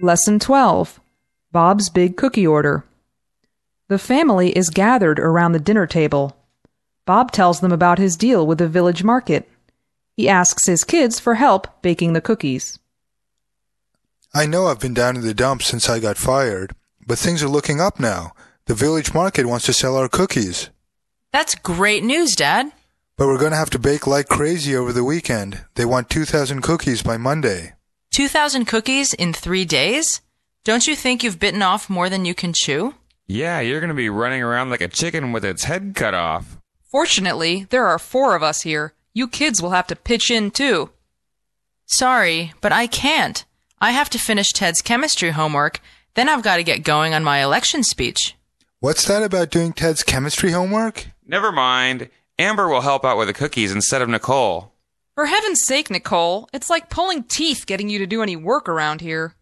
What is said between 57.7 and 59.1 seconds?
you to do any work around